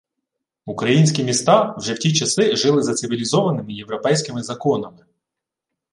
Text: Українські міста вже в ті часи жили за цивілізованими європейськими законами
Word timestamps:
Українські 0.65 1.23
міста 1.23 1.75
вже 1.77 1.93
в 1.93 1.99
ті 1.99 2.13
часи 2.13 2.55
жили 2.55 2.83
за 2.83 2.93
цивілізованими 2.93 3.73
європейськими 3.73 4.43
законами 4.43 5.05